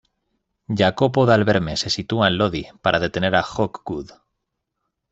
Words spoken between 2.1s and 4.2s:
en Lodi para detener a Hawkwood.